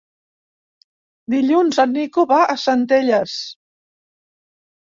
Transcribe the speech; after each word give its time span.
Dilluns 1.33 1.79
en 1.85 1.93
Nico 1.97 2.25
va 2.33 2.39
a 2.55 2.57
Centelles. 2.65 3.37